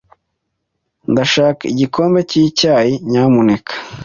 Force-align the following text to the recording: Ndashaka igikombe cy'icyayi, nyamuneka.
Ndashaka 1.11 1.61
igikombe 1.71 2.19
cy'icyayi, 2.29 2.93
nyamuneka. 3.09 3.73